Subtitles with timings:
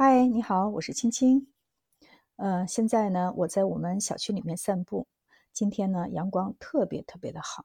[0.00, 1.48] 嗨，你好，我是青青。
[2.36, 5.08] 呃，现在呢，我在我们小区里面散步。
[5.52, 7.64] 今天呢，阳光特别特别的好。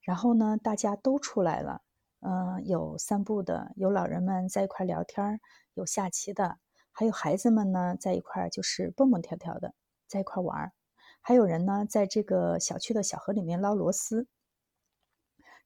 [0.00, 1.82] 然后呢，大家都出来了。
[2.20, 5.38] 嗯，有散步的，有老人们在一块聊天，
[5.74, 6.56] 有下棋的，
[6.92, 9.74] 还有孩子们呢，在一块就是蹦蹦跳跳的，
[10.08, 10.72] 在一块玩。
[11.20, 14.26] 还有人呢，在这个小区的小河里面捞螺丝。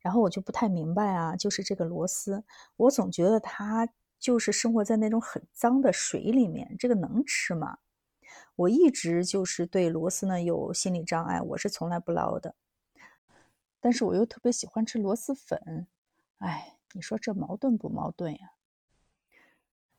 [0.01, 2.43] 然后我就不太明白啊，就是这个螺丝，
[2.79, 3.89] 我总觉得它。
[4.19, 7.79] 就是生活在那种很脏的水里面，这个能吃吗？
[8.57, 12.55] 我一直就是对螺丝呢有心理障碍，我是从来不捞的。
[13.81, 15.87] 但是我又特别喜欢吃螺蛳粉，
[16.39, 18.53] 哎，你说这矛盾不矛盾呀？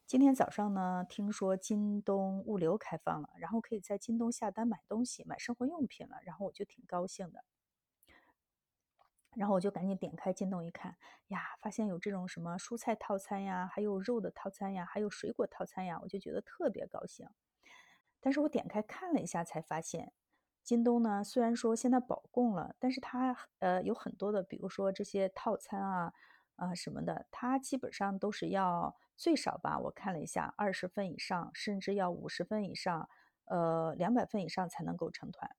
[0.07, 7.43] 今天早上呢，听说京东物流开放了，然后可以在京东下单买东西，买生活用品了，然后我就挺高兴的。
[9.35, 10.95] 然后我就赶紧点开京东一看，
[11.27, 17.27] 呀，发现有这种什么蔬菜套餐呀，还有肉的套餐呀，还有水果套餐呀，我就觉得特别高兴。
[18.21, 20.13] 但是我点开看了一下，才发现，
[20.63, 26.13] 京东呢虽然说现在保供了，但是它呃有很多的，比如说这些套餐啊
[26.55, 33.07] 啊什么的，它基本上都是要最少吧，我看了一下，二十份以上，甚至要五十份以上，
[33.45, 35.55] 呃两百份以上才能够成团，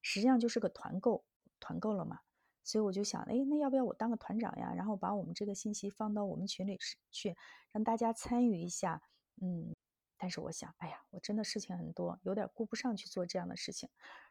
[0.00, 1.24] 实际上就是个团购，
[1.60, 2.20] 团购了嘛。
[2.66, 4.74] 所以我就想，哎，那要不要我当个团长呀？
[4.74, 6.76] 然后把我们这个信息放到我们群里
[7.12, 7.36] 去，
[7.70, 9.00] 让大家参与一下。
[9.40, 9.72] 嗯，
[10.16, 13.88] 但是我想，哎呀，我真的事情很多，有点顾不上去做这样的事情。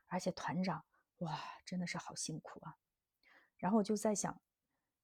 [0.07, 0.83] 而且团长，
[1.19, 2.75] 哇，真的是好辛苦啊。
[3.57, 4.41] 然后我就在想，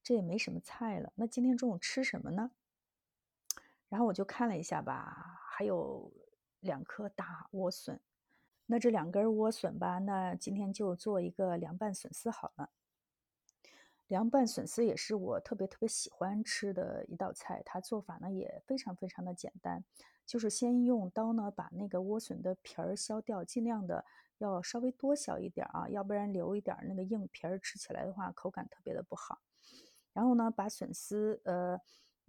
[0.04, 2.52] 这也没什么菜了，那今天中午吃什么呢？
[3.88, 6.12] 然后我就看了一下吧，还有
[6.60, 8.02] 两颗大莴笋。
[8.66, 12.70] 那这两根莴笋吧，那今天就做一个凉拌笋丝好了。
[14.12, 19.86] 凉拌笋丝也是我特别特别喜欢吃的一道菜，它做法呢也非常非常的简单，
[20.26, 24.04] 就是先用刀呢把那个莴笋的皮儿削掉，尽量的
[24.38, 29.40] 要稍微多削一点啊，要不然留一点那个硬皮儿，吃起来的话口感特别的不好。
[30.12, 31.80] 然后呢，把笋丝呃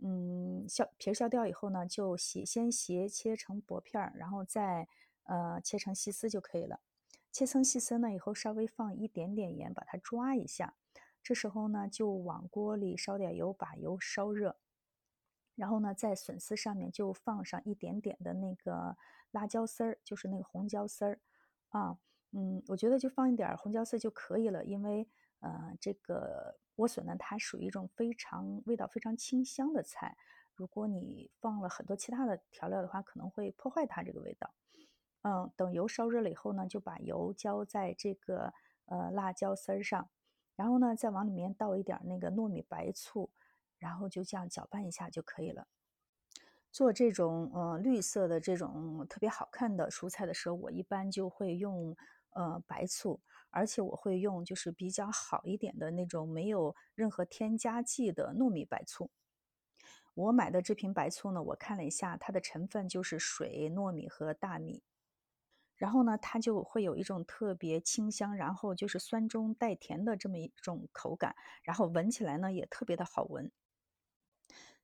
[0.01, 4.87] 嗯削皮儿削掉以后呢，就斜先斜切成薄片儿，然后再
[5.25, 6.79] 呃切成细丝就可以了。
[7.33, 10.77] 切成细丝呢以后，稍微放一点点盐，把它抓一下。
[11.23, 14.57] 这时候呢，就往锅里烧点油，把油烧热，
[15.55, 18.97] 然后呢，在笋丝上面就放上一点点的那个
[19.31, 21.21] 辣椒丝儿，就是那个红椒丝儿
[21.69, 21.99] 啊，
[22.33, 25.09] 嗯，我觉得就放一点红椒丝就可以了，因为
[25.41, 30.17] 呃，这个莴笋呢，它属于一种非常味道非常清香的菜，
[30.55, 34.53] 如果你放了很多其他的调料的话，可能会破坏它这个味道。
[35.23, 38.53] 嗯，等油烧热了以后呢，就把油浇在这个
[38.87, 40.11] 呃辣椒丝儿上。
[40.55, 43.31] 然后呢，再往里面倒一点那个糯米白醋，
[43.79, 45.67] 然后就这样搅拌一下就可以了。
[46.71, 51.97] 做这种呃绿色的这种特别好看的蔬菜的时候，我一般就会用
[52.31, 53.21] 呃白醋，
[53.51, 59.11] 而且我会用就是比较好一点的那种没有任何添加剂的糯米白醋。
[60.15, 64.83] 我买的这瓶白醋呢，我看了一下，它的成分就是水、糯米和大米。
[65.83, 71.35] 然后呢，它就会有一种特别清香，然后就是酸中带甜的这么一种口感，
[71.65, 73.51] 然后闻起来呢也特别的好闻。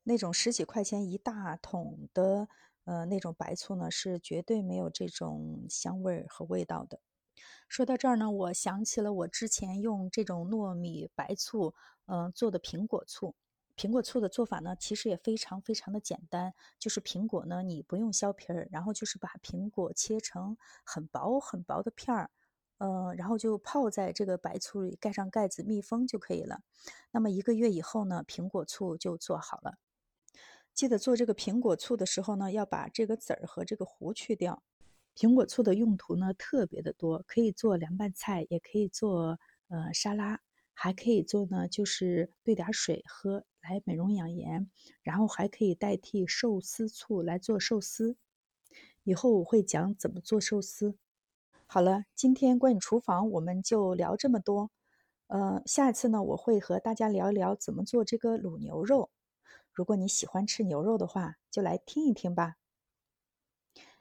[0.02, 2.48] 那种十几块钱一大桶的，
[2.84, 6.98] 呃，那种白醋呢，是绝对没有这种香味和味道的。
[7.68, 11.74] 说到这儿呢，我想起了我之前用这种糯米白醋，
[12.06, 13.36] 嗯，做的苹果醋。
[13.78, 22.28] 苹果醋的做法呢，其实也非常非常的简单，就是苹果呢，你不用削皮儿，然后就是把苹果切成很薄很薄的片儿，
[22.78, 26.62] 呃，然后就泡在这个白醋里，盖上盖子密封就可以了。
[27.12, 29.78] 那么一个月以后呢，苹果醋就做好了。
[30.74, 34.64] 记得做这个苹果醋的时候呢，要把这个籽儿和这个核去掉。
[35.14, 40.40] 苹果醋的用途呢特别的多，可以做凉拌菜，也可以做呃沙拉。
[40.80, 44.70] 还可以做呢，就是兑点水喝来美容养颜，
[45.02, 48.16] 然后还可以代替寿司醋来做寿司。
[49.04, 50.96] 以后我会讲怎么做寿司。
[51.66, 54.70] 好了，今天关于厨房我们就聊这么多。
[55.26, 59.10] 呃，下一次呢，我会和大家聊一聊怎么做这个卤牛肉。
[59.74, 62.56] 如果你喜欢吃牛肉的话，就来听一听吧。